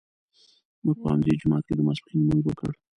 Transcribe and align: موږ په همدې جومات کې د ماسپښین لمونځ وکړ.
موږ 0.83 0.97
په 1.01 1.07
همدې 1.13 1.31
جومات 1.41 1.63
کې 1.65 1.73
د 1.75 1.81
ماسپښین 1.87 2.19
لمونځ 2.21 2.43
وکړ. 2.45 2.71